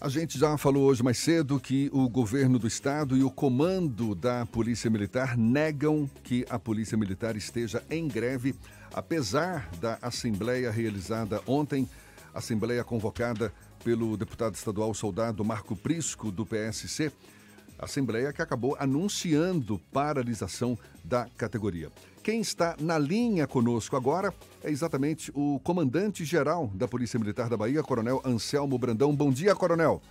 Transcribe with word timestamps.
A 0.00 0.08
gente 0.08 0.38
já 0.38 0.56
falou 0.56 0.84
hoje 0.84 1.02
mais 1.02 1.18
cedo 1.18 1.58
que 1.58 1.90
o 1.92 2.08
governo 2.08 2.56
do 2.56 2.68
estado 2.68 3.16
e 3.16 3.24
o 3.24 3.30
comando 3.30 4.14
da 4.14 4.46
Polícia 4.46 4.88
Militar 4.88 5.36
negam 5.36 6.08
que 6.22 6.46
a 6.48 6.56
Polícia 6.56 6.96
Militar 6.96 7.34
esteja 7.34 7.82
em 7.90 8.06
greve, 8.06 8.54
apesar 8.94 9.68
da 9.80 9.98
assembleia 10.00 10.70
realizada 10.70 11.42
ontem, 11.48 11.88
assembleia 12.32 12.84
convocada 12.84 13.52
pelo 13.82 14.16
deputado 14.16 14.54
estadual 14.54 14.94
soldado 14.94 15.44
Marco 15.44 15.74
Prisco, 15.74 16.30
do 16.30 16.46
PSC, 16.46 17.10
assembleia 17.76 18.32
que 18.32 18.40
acabou 18.40 18.76
anunciando 18.78 19.80
paralisação 19.92 20.78
da 21.04 21.26
categoria. 21.36 21.90
Quem 22.28 22.42
está 22.42 22.76
na 22.78 22.98
linha 22.98 23.46
conosco 23.46 23.96
agora 23.96 24.34
é 24.62 24.68
exatamente 24.68 25.32
o 25.34 25.58
comandante-geral 25.60 26.66
da 26.74 26.86
Polícia 26.86 27.18
Militar 27.18 27.48
da 27.48 27.56
Bahia, 27.56 27.82
Coronel 27.82 28.20
Anselmo 28.22 28.78
Brandão. 28.78 29.16
Bom 29.16 29.30
dia, 29.30 29.54
Coronel. 29.54 30.02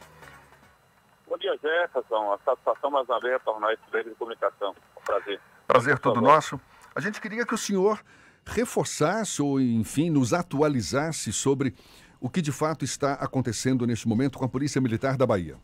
Bom 1.28 1.38
dia, 1.38 1.56
Jefferson. 1.61 2.34
A 2.34 2.39
satisfação 2.39 2.89
mais 2.89 3.08
uma 3.08 3.20
vez 3.20 3.36
é 3.36 3.38
tornar 3.38 3.72
esse 3.72 3.84
veículo 3.92 4.16
de 4.16 4.18
comunicação. 4.18 4.74
Um 5.00 5.02
prazer. 5.02 5.39
Prazer 5.68 6.00
todo 6.00 6.20
nosso. 6.20 6.60
A 6.96 7.00
gente 7.00 7.22
queria 7.22 7.46
que 7.46 7.54
o 7.54 7.58
senhor 7.58 8.04
reforçasse 8.47 9.39
ou, 9.39 9.61
enfim, 9.61 10.10
nos 10.10 10.34
atualizasse 10.34 11.32
sobre 11.32 11.75
o 12.20 12.32
que 12.32 12.42
de 12.42 12.52
fato 12.52 12.84
está 12.84 13.14
acontecendo 13.14 13.86
neste 13.86 14.08
momento 14.08 14.39
com 14.39 14.46
a 14.46 14.50
Polícia 14.50 14.82
Militar 14.82 15.18
da 15.18 15.28
Bahia. 15.28 15.56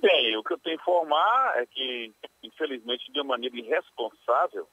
Bem, 0.00 0.34
o 0.38 0.42
que 0.42 0.54
eu 0.54 0.58
tenho 0.60 0.78
a 0.78 0.80
informar 0.80 1.52
é 1.58 1.66
que, 1.66 2.10
infelizmente, 2.42 3.12
de 3.12 3.20
uma 3.20 3.36
maneira 3.36 3.54
irresponsável, 3.58 4.66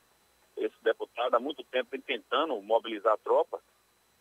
esse 0.58 0.76
deputado 0.84 1.36
há 1.36 1.40
muito 1.40 1.64
tempo 1.66 1.90
vem 1.92 2.02
tentando 2.02 2.60
mobilizar 2.62 3.14
a 3.14 3.18
tropa 3.18 3.62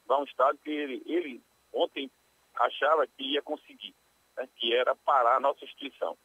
para 0.07 0.19
um 0.19 0.25
estado 0.25 0.59
que 0.59 0.71
ele, 0.71 1.03
ele 1.07 1.43
ontem 1.73 2.11
achava 2.55 3.07
que 3.07 3.23
ia 3.23 3.43
conseguir, 3.43 3.95
né, 4.37 4.49
que 4.57 4.75
era 4.75 4.95
parar 4.95 5.37
a 5.37 5.41
nossa 5.41 5.65
instituição. 5.65 6.17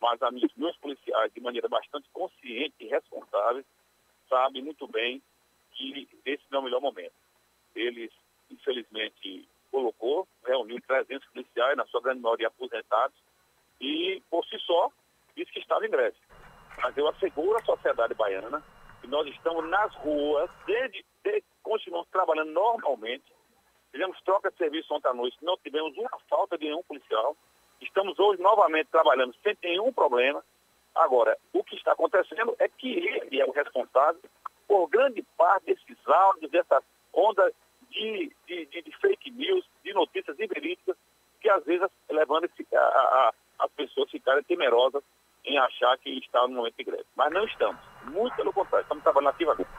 Mas 0.00 0.22
amigos, 0.22 0.54
meus 0.56 0.76
policiais, 0.76 1.32
de 1.32 1.40
maneira 1.40 1.68
bastante 1.68 2.08
consciente 2.12 2.74
e 2.80 2.86
responsável, 2.86 3.64
sabem 4.28 4.62
muito 4.62 4.86
bem 4.86 5.22
que 5.72 6.08
esse 6.24 6.44
não 6.50 6.58
é 6.58 6.60
o 6.60 6.64
melhor 6.64 6.80
momento. 6.80 7.14
Eles, 7.74 8.12
infelizmente, 8.50 9.48
colocou, 9.70 10.28
reuniu 10.44 10.80
300 10.86 11.26
policiais, 11.28 11.76
na 11.76 11.86
sua 11.86 12.00
grande 12.00 12.20
maioria 12.20 12.48
aposentados, 12.48 13.16
e, 13.80 14.22
por 14.30 14.44
si 14.46 14.58
só, 14.60 14.90
disse 15.34 15.50
que 15.50 15.58
estava 15.58 15.86
em 15.86 15.90
greve. 15.90 16.16
Mas 16.82 16.96
eu 16.96 17.08
asseguro 17.08 17.58
à 17.58 17.64
sociedade 17.64 18.14
baiana 18.14 18.62
nós 19.08 19.26
estamos 19.28 19.68
nas 19.68 19.94
ruas, 19.96 20.50
desde, 20.66 21.04
desde 21.22 21.44
continuamos 21.62 22.08
trabalhando 22.10 22.50
normalmente. 22.50 23.24
Fizemos 23.90 24.20
troca 24.22 24.50
de 24.50 24.56
serviço 24.56 24.92
ontem 24.92 25.08
à 25.08 25.14
noite, 25.14 25.36
não 25.42 25.56
tivemos 25.58 25.96
uma 25.96 26.10
falta 26.28 26.58
de 26.58 26.66
nenhum 26.66 26.82
policial. 26.82 27.36
Estamos 27.80 28.18
hoje 28.18 28.40
novamente 28.42 28.88
trabalhando 28.90 29.34
sem 29.42 29.56
nenhum 29.62 29.92
problema. 29.92 30.44
Agora, 30.94 31.36
o 31.52 31.62
que 31.62 31.76
está 31.76 31.92
acontecendo 31.92 32.54
é 32.58 32.68
que 32.68 32.88
ele 32.88 33.40
é 33.40 33.44
o 33.44 33.52
responsável 33.52 34.20
por 34.66 34.88
grande 34.88 35.22
parte 35.36 35.66
desses 35.66 36.08
áudios, 36.08 36.50
dessa 36.50 36.82
onda 37.12 37.52
de, 37.90 38.32
de, 38.46 38.66
de, 38.66 38.82
de 38.82 38.96
fake 38.98 39.30
news, 39.30 39.64
de 39.84 39.92
notícias 39.92 40.38
inverídicas, 40.38 40.96
que 41.40 41.48
às 41.48 41.64
vezes 41.64 41.88
levando 42.10 42.44
esse, 42.44 42.66
a, 42.74 42.78
a, 42.78 43.32
as 43.60 43.70
pessoas 43.72 44.10
ficarem 44.10 44.42
temerosas 44.44 45.02
em 45.44 45.56
achar 45.86 45.98
que 45.98 46.10
está 46.18 46.46
no 46.48 46.56
momento 46.56 46.74
de 46.76 46.84
greve. 46.84 47.04
Mas 47.16 47.32
não 47.32 47.44
estamos. 47.44 47.80
Muito 48.12 48.34
pelo 48.36 48.52
contrário, 48.52 48.82
estamos 48.82 49.02
trabalhando 49.02 49.30
ativamente. 49.30 49.70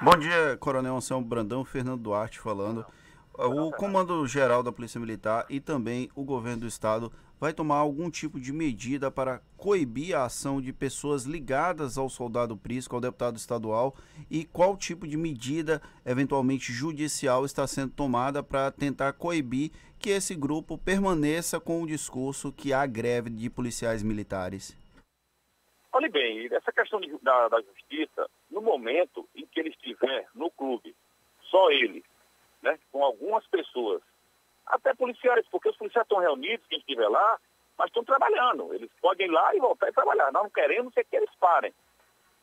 Bom 0.00 0.16
dia, 0.16 0.56
Coronel 0.58 0.96
Anselmo 0.96 1.26
Brandão, 1.26 1.64
Fernando 1.64 2.00
Duarte 2.00 2.38
falando. 2.38 2.86
O 3.34 3.70
Comando 3.72 4.26
Geral 4.26 4.62
da 4.62 4.72
Polícia 4.72 5.00
Militar 5.00 5.46
e 5.48 5.60
também 5.60 6.10
o 6.14 6.24
governo 6.24 6.62
do 6.62 6.66
estado 6.66 7.12
vai 7.38 7.54
tomar 7.54 7.76
algum 7.76 8.10
tipo 8.10 8.38
de 8.38 8.52
medida 8.52 9.10
para 9.10 9.40
coibir 9.56 10.14
a 10.14 10.24
ação 10.24 10.60
de 10.60 10.74
pessoas 10.74 11.24
ligadas 11.24 11.96
ao 11.96 12.10
soldado 12.10 12.54
Prisco, 12.54 12.94
ao 12.94 13.00
deputado 13.00 13.38
estadual, 13.38 13.94
e 14.30 14.44
qual 14.44 14.76
tipo 14.76 15.06
de 15.06 15.16
medida, 15.16 15.80
eventualmente 16.04 16.70
judicial, 16.70 17.46
está 17.46 17.66
sendo 17.66 17.92
tomada 17.92 18.42
para 18.42 18.70
tentar 18.70 19.14
coibir 19.14 19.70
que 19.98 20.10
esse 20.10 20.34
grupo 20.34 20.76
permaneça 20.76 21.58
com 21.58 21.82
o 21.82 21.86
discurso 21.86 22.52
que 22.52 22.74
há 22.74 22.84
greve 22.84 23.30
de 23.30 23.48
policiais 23.48 24.02
militares? 24.02 24.76
Olhe 25.92 26.08
bem, 26.08 26.48
essa 26.52 26.72
questão 26.72 27.00
de, 27.00 27.16
da, 27.18 27.48
da, 27.48 27.60
justiça, 27.60 28.28
no 28.48 28.60
momento 28.60 29.28
em 29.34 29.44
que 29.46 29.58
ele 29.58 29.70
estiver 29.70 30.28
no 30.34 30.50
clube, 30.50 30.94
só 31.42 31.70
ele, 31.70 32.04
né, 32.62 32.78
com 32.92 33.02
algumas 33.02 33.44
pessoas, 33.48 34.00
até 34.66 34.94
policiais, 34.94 35.44
porque 35.50 35.68
os 35.68 35.76
policiais 35.76 36.04
estão 36.04 36.18
reunidos, 36.18 36.66
quem 36.68 36.78
estiver 36.78 37.08
lá, 37.08 37.40
mas 37.76 37.88
estão 37.88 38.04
trabalhando. 38.04 38.72
Eles 38.72 38.90
podem 39.00 39.26
ir 39.26 39.30
lá 39.30 39.54
e 39.54 39.58
voltar 39.58 39.88
e 39.88 39.92
trabalhar. 39.92 40.30
Nós 40.30 40.44
não 40.44 40.50
queremos 40.50 40.96
é 40.96 41.02
que 41.02 41.16
eles 41.16 41.30
parem. 41.40 41.74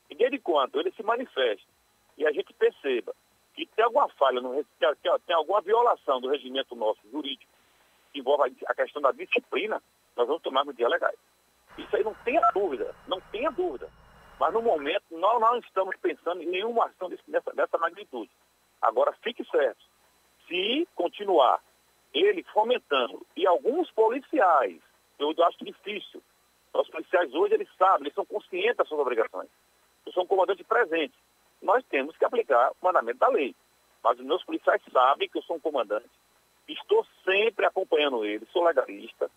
E 0.10 0.16
desde 0.16 0.40
quando 0.40 0.80
ele 0.80 0.92
se 0.92 1.04
manifeste 1.04 1.68
e 2.18 2.26
a 2.28 2.32
gente 2.32 2.54
perceba 2.54 3.14
que 3.54 3.66
tem 3.66 3.86
alguma 3.86 4.10
falha, 4.10 4.42
no, 4.42 4.64
tem 5.26 5.36
alguma 5.36 5.62
violação 5.62 6.20
do 6.20 6.30
regimento 6.30 6.76
nosso 6.76 7.00
jurídico, 7.10 7.52
que 8.12 8.20
envolve 8.20 8.56
a 8.68 8.74
questão 8.76 9.02
da 9.02 9.12
disciplina, 9.12 9.82
nós 10.16 10.28
vamos 10.28 10.42
tomar 10.42 10.66
medidas 10.66 10.92
legais. 10.92 11.18
Isso 11.78 11.96
aí 11.96 12.04
não 12.04 12.14
tenha 12.26 12.42
dúvida, 12.54 12.94
não 13.08 13.22
tenha 13.32 13.52
dúvida. 13.52 13.90
Mas 14.40 14.54
no 14.54 14.62
momento 14.62 15.04
nós 15.12 15.40
não 15.40 15.58
estamos 15.58 15.96
pensando 15.98 16.42
em 16.42 16.48
nenhuma 16.48 16.86
ação 16.86 17.10
dessa 17.10 17.78
magnitude. 17.78 18.32
Agora 18.82 19.12
fique 19.24 19.44
certo, 19.46 19.84
se 20.48 20.88
continuar 20.96 21.62
ele 22.14 22.44
fomentando, 22.54 23.26
e 23.36 23.46
alguns 23.46 23.92
policiais, 23.92 24.80
eu 25.20 25.34
acho 25.44 25.64
difícil, 25.64 26.22
os 26.74 26.90
policiais 26.90 27.34
hoje 27.34 27.56
eles 27.56 27.70
sabem, 27.78 28.04
eles 28.04 28.14
são 28.14 28.26
conscientes 28.26 28.78
das 28.78 28.88
suas 28.88 29.02
obrigações. 29.02 29.50
Eu 30.06 30.12
sou 30.14 30.24
um 30.24 30.28
comandante 30.28 30.64
presente. 30.64 31.16
Nós 31.62 31.84
temos 31.86 32.16
que 32.16 32.24
aplicar 32.24 32.72
o 32.72 32.86
mandamento 32.86 33.20
da 33.20 33.28
lei. 33.30 33.56
Mas 34.04 34.20
os 34.20 34.26
meus 34.26 34.44
policiais 34.44 34.82
sabem 34.92 35.28
que 35.28 35.38
eu 35.38 35.42
sou 35.42 35.56
um 35.56 35.60
comandante. 35.60 36.10
Estou 36.68 37.06
sempre 37.26 37.66
acompanhando 37.66 38.24
eles, 38.24 38.48
sou 38.52 38.64
legalista, 38.64 39.30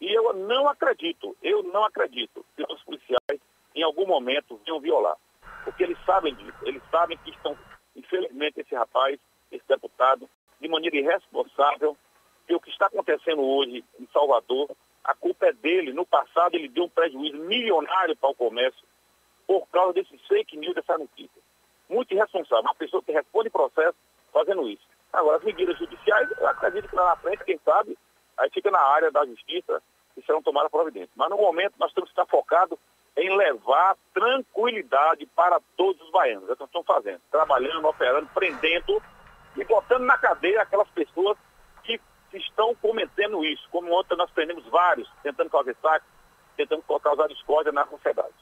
e 0.00 0.12
eu 0.12 0.32
não 0.32 0.68
acredito, 0.68 1.36
eu 1.42 1.62
não 1.64 1.84
acredito 1.84 2.44
que 2.56 2.62
os 2.62 2.82
policiais 2.82 3.40
em 3.74 3.82
algum 3.82 4.06
momento 4.06 4.60
venham 4.64 4.80
violar. 4.80 5.16
Porque 5.64 5.82
eles 5.82 5.98
sabem 6.04 6.34
disso, 6.34 6.58
eles 6.62 6.82
sabem 6.90 7.18
que 7.18 7.30
estão, 7.30 7.56
infelizmente, 7.96 8.60
esse 8.60 8.74
rapaz, 8.74 9.18
esse 9.50 9.66
deputado, 9.66 10.28
de 10.60 10.68
maneira 10.68 10.96
irresponsável, 10.96 11.96
que 12.46 12.54
o 12.54 12.60
que 12.60 12.70
está 12.70 12.86
acontecendo 12.86 13.42
hoje 13.42 13.84
em 14.00 14.08
Salvador, 14.12 14.70
a 15.04 15.14
culpa 15.14 15.46
é 15.46 15.52
dele. 15.52 15.92
No 15.92 16.06
passado 16.06 16.54
ele 16.54 16.68
deu 16.68 16.84
um 16.84 16.88
prejuízo 16.88 17.36
milionário 17.38 18.16
para 18.16 18.30
o 18.30 18.34
comércio 18.34 18.86
por 19.46 19.66
causa 19.68 19.94
desse 19.94 20.16
fake 20.28 20.56
news, 20.56 20.74
dessa 20.74 20.96
notícia. 20.96 21.42
Muito 21.88 22.12
irresponsável, 22.12 22.64
uma 22.64 22.74
pessoa 22.74 23.02
que 23.02 23.12
responde 23.12 23.50
processo 23.50 23.96
fazendo 24.32 24.68
isso. 24.68 24.86
Agora, 25.12 25.38
as 25.38 25.44
medidas 25.44 25.78
judiciais, 25.78 26.30
eu 26.38 26.46
acredito 26.46 26.88
que 26.88 26.96
lá 26.96 27.06
na 27.06 27.16
frente, 27.16 27.44
quem 27.44 27.58
sabe, 27.64 27.96
aí 28.38 28.50
fica 28.50 28.70
na 28.70 28.80
área 28.80 29.10
da 29.10 29.24
justiça 29.26 29.82
e 30.16 30.22
serão 30.22 30.42
tomadas 30.42 30.70
providências. 30.70 31.12
Mas 31.16 31.30
no 31.30 31.36
momento 31.36 31.74
nós 31.78 31.92
temos 31.92 32.10
que 32.10 32.20
estar 32.20 32.26
focados 32.26 32.78
em 33.16 33.36
levar 33.36 33.96
tranquilidade 34.14 35.26
para 35.26 35.60
todos 35.76 36.00
os 36.02 36.10
baianos. 36.10 36.48
É 36.48 36.52
o 36.52 36.54
que 36.54 36.60
nós 36.60 36.68
estamos 36.68 36.86
fazendo, 36.86 37.20
trabalhando, 37.30 37.86
operando, 37.86 38.28
prendendo 38.32 39.02
e 39.56 39.64
botando 39.64 40.04
na 40.04 40.16
cadeia 40.16 40.62
aquelas 40.62 40.88
pessoas 40.90 41.36
que 41.82 42.00
estão 42.32 42.74
cometendo 42.76 43.44
isso. 43.44 43.68
Como 43.70 43.92
ontem 43.92 44.16
nós 44.16 44.30
prendemos 44.30 44.64
vários, 44.66 45.10
tentando 45.22 45.50
causar 45.50 45.74
saque, 45.82 46.06
tentando 46.56 46.82
causar 46.82 47.26
discórdia 47.28 47.72
na 47.72 47.86
sociedade. 47.86 48.34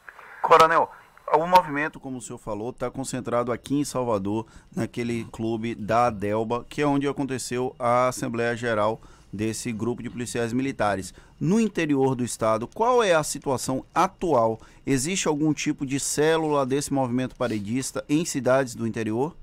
Coronel, 0.43 0.91
o 1.33 1.47
movimento, 1.47 1.99
como 1.99 2.19
o 2.19 2.21
senhor 2.21 2.39
falou, 2.39 2.71
está 2.71 2.91
concentrado 2.91 3.51
aqui 3.51 3.81
em 3.81 3.85
Salvador, 3.85 4.47
naquele 4.75 5.25
clube 5.27 5.75
da 5.75 6.07
Adelba, 6.07 6.65
que 6.69 6.83
é 6.83 6.87
onde 6.87 7.09
aconteceu 7.09 7.75
a 7.79 8.09
Assembleia 8.09 8.57
Geral 8.57 9.01
desse 9.33 9.73
grupo 9.73 10.03
de 10.03 10.11
policiais 10.11 10.53
militares. 10.53 11.13
No 11.41 11.61
interior 11.61 12.15
do 12.15 12.25
estado, 12.25 12.67
qual 12.67 13.03
é 13.03 13.15
a 13.15 13.23
situação 13.23 13.85
atual? 13.95 14.59
Existe 14.87 15.29
algum 15.29 15.53
tipo 15.53 15.85
de 15.85 16.01
célula 16.01 16.65
desse 16.65 16.93
movimento 16.93 17.37
paredista 17.37 18.05
em 18.09 18.25
cidades 18.25 18.75
do 18.75 18.87
interior? 18.87 19.37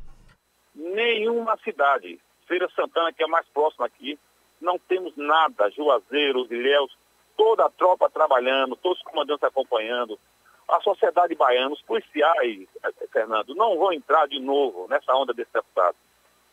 Nenhuma 0.73 1.57
cidade. 1.63 2.19
Feira 2.47 2.69
Santana, 2.75 3.13
que 3.13 3.23
é 3.23 3.27
mais 3.27 3.45
próxima 3.53 3.85
aqui, 3.85 4.17
não 4.59 4.79
temos 4.79 5.13
nada. 5.15 5.69
Juazeiros, 5.71 6.49
Ilhéus, 6.49 6.95
toda 7.37 7.65
a 7.65 7.69
tropa 7.69 8.09
trabalhando, 8.09 8.75
todos 8.75 8.97
os 8.97 9.03
comandantes 9.03 9.43
acompanhando. 9.43 10.19
A 10.67 10.79
sociedade 10.81 11.35
baiana, 11.35 11.73
os 11.73 11.81
policiais, 11.81 12.67
eh, 12.83 13.07
Fernando, 13.11 13.53
não 13.53 13.77
vão 13.77 13.91
entrar 13.91 14.27
de 14.27 14.39
novo 14.39 14.87
nessa 14.89 15.13
onda 15.13 15.33
desse 15.33 15.51
deputado. 15.53 15.95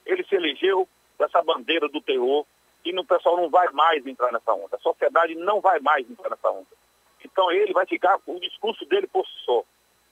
Ele 0.05 0.25
se 0.25 0.35
elegeu 0.35 0.89
com 1.17 1.25
essa 1.25 1.43
bandeira 1.43 1.89
do 1.89 2.01
terror, 2.01 2.45
e 2.85 2.99
o 2.99 3.05
pessoal 3.05 3.37
não 3.37 3.51
vai 3.51 3.69
mais 3.73 4.07
entrar 4.07 4.33
nessa 4.33 4.53
onda. 4.53 4.77
A 4.77 4.81
sociedade 4.81 5.35
não 5.35 5.61
vai 5.61 5.79
mais 5.81 6.09
entrar 6.11 6.31
nessa 6.31 6.51
onda. 6.51 6.67
Então 7.25 7.51
ele 7.51 7.73
vai 7.73 7.87
ficar 7.87 8.19
com 8.21 8.37
o 8.37 8.41
discurso 8.41 8.85
dele 8.87 9.07
por 9.07 9.27
si 9.27 9.33
só. 9.45 9.63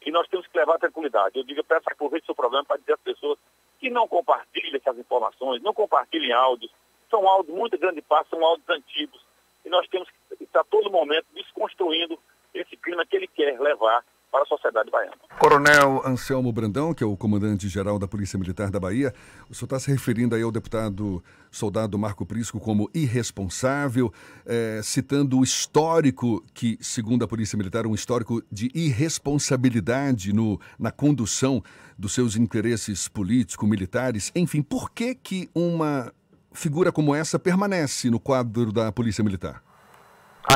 E 0.04 0.10
nós 0.10 0.28
temos 0.28 0.46
que 0.46 0.56
levar 0.56 0.76
a 0.76 0.78
tranquilidade. 0.78 1.38
Eu 1.38 1.44
digo, 1.44 1.60
eu 1.60 1.64
peço 1.64 1.84
aproveite 1.90 2.24
o 2.24 2.26
seu 2.26 2.34
programa 2.34 2.64
para 2.64 2.76
dizer 2.78 2.94
às 2.94 3.00
pessoas 3.00 3.38
que 3.78 3.90
não 3.90 4.06
compartilhem 4.06 4.76
essas 4.76 4.98
informações, 4.98 5.62
não 5.62 5.72
compartilhem 5.72 6.32
áudios. 6.32 6.70
São 7.10 7.26
áudios, 7.26 7.56
muito 7.56 7.78
grande 7.78 8.02
parte, 8.02 8.30
são 8.30 8.44
áudios 8.44 8.68
antigos. 8.68 9.20
e 9.64 9.68
nós 9.68 9.86
temos 9.88 10.08
que 10.36 10.44
estar 10.44 10.64
todo 10.64 10.90
momento 10.90 11.26
desconstruindo 11.34 12.18
esse 12.54 12.76
clima 12.76 13.04
que 13.04 13.16
ele 13.16 13.26
quer 13.26 13.58
levar 13.60 14.04
para 14.30 14.42
a 14.42 14.46
sociedade 14.46 14.90
baiana. 14.90 15.16
Coronel 15.38 16.02
Anselmo 16.04 16.52
Brandão, 16.52 16.92
que 16.92 17.02
é 17.02 17.06
o 17.06 17.16
comandante-geral 17.16 17.98
da 17.98 18.06
Polícia 18.06 18.38
Militar 18.38 18.70
da 18.70 18.78
Bahia, 18.78 19.12
o 19.48 19.54
senhor 19.54 19.66
está 19.66 19.78
se 19.78 19.90
referindo 19.90 20.34
aí 20.34 20.42
ao 20.42 20.50
deputado 20.50 21.22
soldado 21.50 21.98
Marco 21.98 22.26
Prisco 22.26 22.60
como 22.60 22.90
irresponsável, 22.94 24.12
é, 24.44 24.80
citando 24.82 25.38
o 25.38 25.44
histórico 25.44 26.44
que, 26.52 26.78
segundo 26.80 27.24
a 27.24 27.28
Polícia 27.28 27.56
Militar, 27.56 27.86
um 27.86 27.94
histórico 27.94 28.42
de 28.50 28.70
irresponsabilidade 28.74 30.32
no, 30.32 30.60
na 30.78 30.90
condução 30.90 31.62
dos 31.96 32.12
seus 32.12 32.36
interesses 32.36 33.08
políticos, 33.08 33.68
militares, 33.68 34.30
enfim, 34.34 34.62
por 34.62 34.90
que 34.90 35.14
que 35.14 35.50
uma 35.54 36.12
figura 36.52 36.92
como 36.92 37.14
essa 37.14 37.38
permanece 37.38 38.10
no 38.10 38.20
quadro 38.20 38.72
da 38.72 38.92
Polícia 38.92 39.22
Militar? 39.24 39.62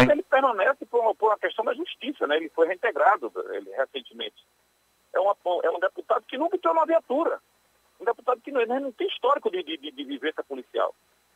Ele 0.01 0.23
permanece 0.23 0.87
por 0.87 1.01
uma, 1.01 1.15
por 1.15 1.29
uma, 1.29 1.39
questão 1.39 1.65
da 1.65 1.75
justiça, 1.75 2.27
né? 2.27 2.37
Ele 2.37 2.49
foi 2.51 2.67
reintegrado 2.67 3.33
ele, 3.51 3.71
recentemente. 3.73 4.47
É, 5.15 5.21
uma, 5.21 5.37
é 5.63 5.71
um 5.71 5.79
deputado 5.79 6.25
que 6.27 6.39
nunca 6.39 6.57
entrou 6.57 6.75
numa 6.75 6.87
viatura. 6.87 7.41
Um 8.01 8.05
deputado 8.05 8.41
que 8.41 8.51
não, 8.51 8.65
não 8.65 8.93
tem 8.93 9.07
histórico 9.09 9.51
de, 9.51 9.63
de, 9.63 9.77
de 9.77 10.05
vivência 10.05 10.43
policial. 10.43 10.95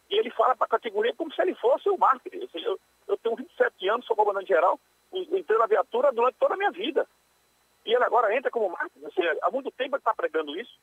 E 0.09 0.17
ele 0.19 0.31
fala 0.31 0.57
para 0.57 0.67
a 0.67 0.71
categoria 0.71 1.15
como 1.15 1.33
se 1.33 1.43
ele 1.43 1.55
fosse 1.57 1.89
o 1.89 1.99
mártir. 1.99 2.41
Ou 2.41 2.49
seja, 2.49 2.67
eu, 2.67 2.81
eu 3.09 3.17
tenho 3.19 3.37
27 3.37 3.89
anos, 3.89 4.07
sou 4.07 4.17
comandante-geral, 4.17 4.79
entrei 5.13 5.59
na 5.59 5.67
viatura 5.67 6.13
durante 6.13 6.39
toda 6.39 6.55
a 6.55 6.57
minha 6.57 6.71
vida. 6.71 7.07
E 7.85 7.93
ele 7.95 8.05
agora 8.05 8.35
entra 8.35 8.51
como 8.51 8.71
mártir. 8.71 9.03
Há 9.43 9.51
muito 9.51 9.71
tempo 9.71 9.97
ele 9.97 10.01
está 10.01 10.15
pregando 10.15 10.59
isso. 10.59 10.79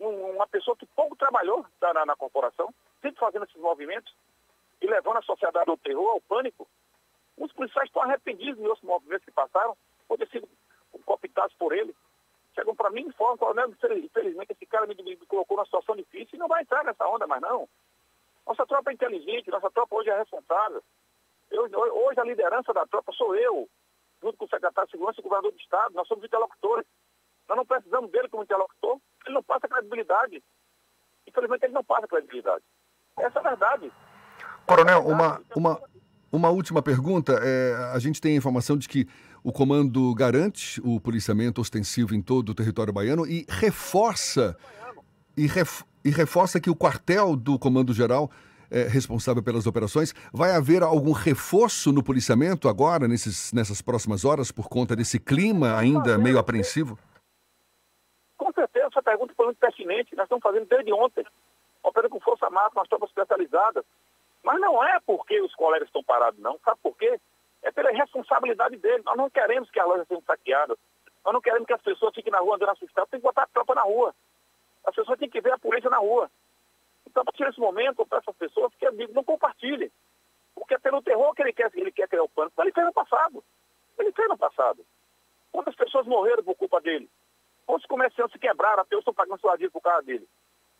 Um, 0.00 0.32
uma 0.32 0.46
pessoa 0.48 0.76
que 0.76 0.86
pouco 0.86 1.14
trabalhou 1.14 1.64
na, 1.80 1.94
na, 1.94 2.06
na 2.06 2.16
corporação, 2.16 2.72
sempre 3.00 3.20
fazendo 3.20 3.44
esses 3.44 3.60
movimentos 3.60 4.12
e 4.80 4.86
levando 4.86 5.18
a 5.18 5.22
sociedade 5.22 5.70
ao 5.70 5.76
terror, 5.76 6.10
ao 6.10 6.20
pânico. 6.22 6.66
Os 7.40 7.50
policiais 7.52 7.88
estão 7.88 8.02
arrependidos 8.02 8.58
dos 8.58 8.66
outros 8.66 8.84
movimentos 8.86 9.24
que 9.24 9.32
passaram, 9.32 9.74
por 10.06 10.18
ter 10.18 10.28
sido 10.28 10.46
cooptados 11.06 11.56
por 11.56 11.72
ele. 11.72 11.96
Chegam 12.54 12.76
para 12.76 12.90
mim 12.90 13.08
e 13.08 13.12
falam, 13.12 13.38
coronel, 13.38 13.70
infelizmente 13.70 14.52
esse 14.52 14.66
cara 14.66 14.86
me, 14.86 14.94
me, 14.94 15.16
colocou 15.26 15.56
numa 15.56 15.64
situação 15.64 15.96
difícil 15.96 16.34
e 16.34 16.38
não 16.38 16.48
vai 16.48 16.62
entrar 16.62 16.84
nessa 16.84 17.08
onda 17.08 17.26
mais 17.26 17.40
não. 17.40 17.66
Nossa 18.46 18.66
tropa 18.66 18.90
é 18.90 18.94
inteligente, 18.94 19.50
nossa 19.50 19.70
tropa 19.70 19.96
hoje 19.96 20.10
é 20.10 20.18
responsável. 20.18 20.82
Eu, 21.50 21.64
hoje 21.64 22.20
a 22.20 22.24
liderança 22.24 22.74
da 22.74 22.86
tropa 22.86 23.10
sou 23.12 23.34
eu, 23.34 23.66
junto 24.22 24.36
com 24.36 24.44
o 24.44 24.48
secretário 24.48 24.86
de 24.86 24.92
Segurança 24.92 25.18
e 25.18 25.20
o 25.20 25.22
governador 25.22 25.52
do 25.52 25.60
Estado, 25.60 25.94
nós 25.94 26.06
somos 26.06 26.24
interlocutores. 26.24 26.86
Nós 27.48 27.56
não 27.56 27.64
precisamos 27.64 28.10
dele 28.10 28.28
como 28.28 28.42
interlocutor, 28.42 29.00
ele 29.24 29.34
não 29.34 29.42
passa 29.42 29.66
credibilidade. 29.66 30.42
Infelizmente 31.26 31.64
ele 31.64 31.72
não 31.72 31.84
passa 31.84 32.06
credibilidade. 32.06 32.64
Essa 33.16 33.38
é 33.38 33.40
a 33.40 33.48
verdade. 33.48 33.92
Coronel, 34.66 35.06
uma, 35.06 35.42
uma, 35.56 35.80
uma 36.32 36.48
última 36.50 36.82
pergunta. 36.82 37.40
É, 37.42 37.74
a 37.92 37.98
gente 37.98 38.20
tem 38.20 38.34
a 38.34 38.36
informação 38.36 38.76
de 38.76 38.88
que 38.88 39.06
o 39.42 39.52
comando 39.52 40.14
garante 40.14 40.80
o 40.84 41.00
policiamento 41.00 41.60
ostensivo 41.60 42.14
em 42.14 42.22
todo 42.22 42.50
o 42.50 42.54
território 42.54 42.92
baiano 42.92 43.26
e 43.26 43.46
reforça 43.48 44.56
e, 45.36 45.46
ref, 45.46 45.82
e 46.04 46.10
reforça 46.10 46.60
que 46.60 46.70
o 46.70 46.76
quartel 46.76 47.34
do 47.36 47.58
Comando 47.58 47.92
Geral 47.92 48.30
é, 48.70 48.82
responsável 48.84 49.42
pelas 49.42 49.66
operações. 49.66 50.14
Vai 50.32 50.52
haver 50.52 50.82
algum 50.82 51.12
reforço 51.12 51.92
no 51.92 52.02
policiamento 52.02 52.68
agora, 52.68 53.08
nesses, 53.08 53.52
nessas 53.52 53.82
próximas 53.82 54.24
horas, 54.24 54.52
por 54.52 54.68
conta 54.68 54.94
desse 54.94 55.18
clima 55.18 55.76
ainda 55.76 56.16
meio 56.16 56.38
apreensivo? 56.38 56.98
Com 58.36 58.52
certeza, 58.52 58.86
essa 58.86 59.02
pergunta 59.02 59.34
foi 59.36 59.46
muito 59.46 59.58
pertinente. 59.58 60.14
Nós 60.14 60.24
estamos 60.24 60.42
fazendo 60.42 60.66
desde 60.66 60.92
ontem, 60.92 61.24
operando 61.82 62.10
com 62.10 62.20
força 62.20 62.48
máxima, 62.50 62.82
as 62.82 62.88
tropas 62.88 63.08
especializadas. 63.10 63.84
Mas 64.50 64.60
não 64.60 64.82
é 64.82 64.98
porque 65.06 65.40
os 65.40 65.54
colegas 65.54 65.86
estão 65.86 66.02
parados, 66.02 66.40
não. 66.40 66.58
Sabe 66.64 66.80
por 66.82 66.96
quê? 66.96 67.20
É 67.62 67.70
pela 67.70 67.92
responsabilidade 67.92 68.76
deles. 68.78 69.04
Nós 69.04 69.16
não 69.16 69.30
queremos 69.30 69.70
que 69.70 69.78
as 69.78 69.86
lojas 69.86 70.08
sejam 70.08 70.24
saqueadas. 70.24 70.76
Nós 71.24 71.32
não 71.32 71.40
queremos 71.40 71.68
que 71.68 71.72
as 71.72 71.80
pessoas 71.80 72.12
fiquem 72.12 72.32
na 72.32 72.40
rua 72.40 72.56
andando 72.56 72.70
assustadas. 72.70 73.08
Tem 73.10 73.20
que 73.20 73.24
botar 73.24 73.44
a 73.44 73.46
tropa 73.46 73.76
na 73.76 73.82
rua. 73.82 74.12
As 74.84 74.92
pessoas 74.92 75.20
têm 75.20 75.30
que 75.30 75.40
ver 75.40 75.52
a 75.52 75.58
polícia 75.58 75.88
na 75.88 75.98
rua. 75.98 76.28
Então, 77.06 77.22
a 77.22 77.24
partir 77.26 77.44
desse 77.44 77.60
momento, 77.60 78.04
para 78.04 78.18
essas 78.18 78.34
pessoas 78.34 78.74
que 78.74 78.84
amigo 78.86 79.12
não 79.14 79.22
compartilhem. 79.22 79.88
Porque 80.52 80.74
é 80.74 80.78
pelo 80.80 81.00
terror 81.00 81.32
que 81.32 81.42
ele 81.42 81.52
quer, 81.52 81.70
ele 81.74 81.92
quer 81.92 82.08
criar 82.08 82.24
o 82.24 82.28
pânico. 82.28 82.60
Ele 82.60 82.72
fez 82.72 82.84
no 82.84 82.92
passado. 82.92 83.44
Ele 84.00 84.10
fez 84.10 84.28
no 84.28 84.36
passado. 84.36 84.84
Quantas 85.52 85.76
pessoas 85.76 86.08
morreram 86.08 86.42
por 86.42 86.56
culpa 86.56 86.80
dele? 86.80 87.08
Quantos 87.66 87.86
comerciantes 87.86 88.32
se 88.32 88.38
quebraram, 88.40 88.82
até 88.82 88.96
eu 88.96 88.98
estou 88.98 89.14
pagando 89.14 89.38
sua 89.38 89.52
dívida 89.52 89.70
por 89.70 89.80
causa 89.82 90.02
dele? 90.02 90.28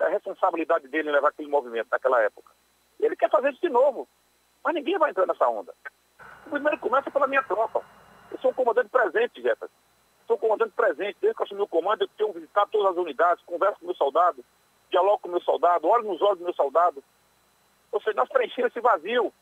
É 0.00 0.06
a 0.06 0.08
responsabilidade 0.08 0.88
dele 0.88 1.12
levar 1.12 1.28
aquele 1.28 1.49
movimento 1.49 1.87
naquela 1.88 2.20
época. 2.20 2.52
Ele 3.00 3.17
quer 3.17 3.31
fazer 3.31 3.50
isso 3.50 3.61
de 3.61 3.69
novo. 3.69 4.08
Mas 4.64 4.75
ninguém 4.75 4.99
vai 4.99 5.11
entrar 5.11 5.26
nessa 5.26 5.49
onda. 5.49 5.75
O 6.47 6.50
primeiro 6.50 6.79
começa 6.79 7.11
pela 7.11 7.26
minha 7.26 7.43
tropa. 7.43 7.82
Eu 8.31 8.38
sou 8.38 8.50
um 8.50 8.55
comandante 8.55 8.91
presente, 8.91 9.41
Jefferson. 9.41 9.75
Sou 10.26 10.37
um 10.37 10.41
comandante 10.41 10.73
presente. 10.75 11.17
Desde 11.20 11.35
que 11.35 11.43
eu 11.43 11.44
assumi 11.44 11.62
o 11.62 11.69
comando, 11.69 12.02
eu 12.02 12.08
tenho 12.17 12.32
visitado 12.32 12.70
todas 12.70 12.93
as 12.93 12.97
unidades, 12.97 13.44
converso 13.44 13.81
com 13.81 13.87
meu 13.87 13.94
soldado, 13.94 14.44
dialogo 14.91 15.19
com 15.19 15.29
meu 15.29 15.41
soldado, 15.41 15.88
olho 15.88 16.05
nos 16.05 16.20
olhos 16.23 16.38
do 16.38 16.44
meu 16.44 16.55
soldado. 16.55 17.02
Ou 17.91 18.00
seja, 18.00 18.17
nós 18.17 18.29
preenchemos 18.29 18.70
esse 18.70 18.81
vazio 18.81 19.32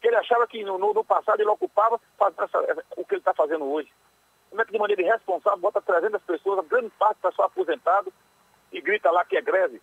que 0.00 0.08
ele 0.08 0.16
achava 0.16 0.46
que 0.46 0.62
no, 0.64 0.78
no 0.78 1.04
passado 1.04 1.40
ele 1.40 1.48
ocupava 1.48 2.00
essa, 2.38 2.60
o 2.96 3.04
que 3.04 3.14
ele 3.14 3.20
está 3.20 3.32
fazendo 3.32 3.64
hoje. 3.64 3.90
Como 4.50 4.60
é 4.60 4.64
que 4.64 4.72
de 4.72 4.78
maneira 4.78 5.02
irresponsável 5.02 5.58
bota 5.58 5.80
300 5.80 6.22
pessoas, 6.22 6.58
a 6.58 6.62
grande 6.62 6.90
parte 6.98 7.18
do 7.18 7.28
pessoal 7.28 7.48
aposentado, 7.48 8.12
e 8.72 8.80
grita 8.80 9.10
lá 9.10 9.24
que 9.24 9.36
é 9.36 9.40
greve. 9.40 9.80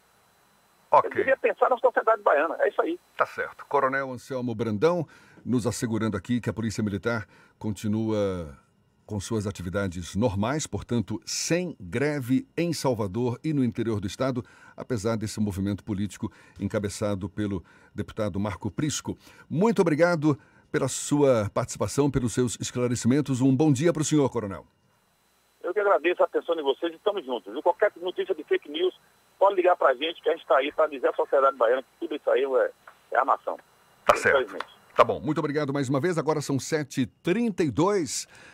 Ok. 0.94 1.10
Eu 1.10 1.16
devia 1.16 1.38
pensar 1.38 1.72
na 1.72 1.78
sociedade 1.80 2.22
baiana. 2.22 2.56
É 2.60 2.70
isso 2.70 2.80
aí. 2.80 3.00
Tá 3.18 3.26
certo. 3.26 3.66
Coronel 3.66 4.12
Anselmo 4.12 4.54
Brandão 4.54 5.08
nos 5.44 5.66
assegurando 5.66 6.16
aqui 6.16 6.40
que 6.40 6.52
a 6.52 6.54
Polícia 6.54 6.84
Militar 6.84 7.28
continua 7.58 8.56
com 9.04 9.20
suas 9.20 9.48
atividades 9.48 10.16
normais, 10.16 10.68
portanto, 10.68 11.20
sem 11.26 11.76
greve 11.80 12.48
em 12.56 12.72
Salvador 12.72 13.40
e 13.44 13.54
no 13.54 13.64
interior 13.64 14.00
do 14.00 14.06
estado, 14.06 14.44
apesar 14.78 15.18
desse 15.18 15.40
movimento 15.40 15.84
político 15.84 16.32
encabeçado 16.60 17.28
pelo 17.28 17.64
deputado 17.94 18.40
Marco 18.40 18.70
Prisco. 18.70 19.18
Muito 19.50 19.82
obrigado 19.82 20.38
pela 20.72 20.88
sua 20.88 21.50
participação, 21.54 22.10
pelos 22.10 22.34
seus 22.34 22.56
esclarecimentos. 22.62 23.42
Um 23.42 23.56
bom 23.56 23.74
dia 23.74 23.92
para 23.92 24.04
o 24.04 24.06
senhor, 24.06 24.30
coronel. 24.30 24.66
Eu 25.64 25.74
que 25.74 25.80
agradeço 25.80 26.22
a 26.22 26.26
atenção 26.26 26.56
de 26.56 26.62
vocês 26.62 26.94
e 26.94 26.96
estamos 26.96 27.26
juntos. 27.26 27.52
Qualquer 27.64 27.92
notícia 28.02 28.36
de 28.36 28.44
fake 28.44 28.70
news, 28.70 28.94
pode 29.44 29.56
ligar 29.58 29.76
para 29.76 29.90
a 29.90 29.94
gente, 29.94 30.22
que 30.22 30.30
a 30.30 30.32
gente 30.32 30.44
está 30.44 30.58
aí 30.58 30.72
para 30.72 30.88
dizer 30.88 31.10
à 31.10 31.14
sociedade 31.14 31.58
baiana 31.58 31.84
que 31.84 31.90
tudo 32.00 32.16
isso 32.16 32.32
aí 32.32 32.46
é, 32.46 32.72
é 33.12 33.20
armação. 33.20 33.58
Tá 34.06 34.16
certo. 34.16 34.58
Tá 34.96 35.04
bom, 35.04 35.20
muito 35.20 35.40
obrigado 35.40 35.74
mais 35.74 35.90
uma 35.90 36.00
vez. 36.00 36.18
Agora 36.18 36.40
são 36.40 36.56
7h32. 36.56 38.26